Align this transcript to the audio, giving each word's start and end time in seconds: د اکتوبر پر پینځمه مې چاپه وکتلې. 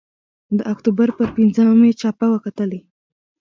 د 0.57 0.59
اکتوبر 0.73 1.07
پر 1.17 1.27
پینځمه 1.35 1.73
مې 1.81 1.91
چاپه 2.01 2.25
وکتلې. 2.31 2.79